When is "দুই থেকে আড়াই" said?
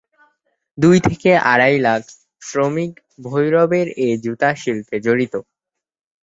0.77-1.77